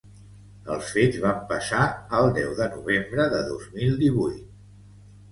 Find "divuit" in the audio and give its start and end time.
4.05-4.41